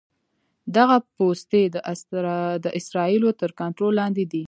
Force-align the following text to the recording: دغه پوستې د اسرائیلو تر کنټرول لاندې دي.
دغه 0.77 0.97
پوستې 1.15 1.61
د 2.65 2.67
اسرائیلو 2.79 3.29
تر 3.41 3.49
کنټرول 3.59 3.93
لاندې 4.01 4.23
دي. 4.31 4.39